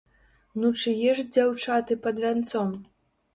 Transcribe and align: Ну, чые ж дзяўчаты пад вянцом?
Ну, 0.61 0.71
чые 0.83 1.11
ж 1.19 1.25
дзяўчаты 1.35 1.99
пад 2.07 2.23
вянцом? 2.25 2.73